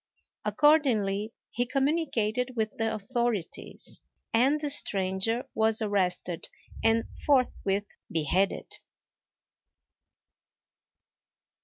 [0.43, 4.01] Accordingly, he communicated with the authorities,
[4.33, 6.49] and the stranger was arrested
[6.83, 8.79] and forthwith beheaded.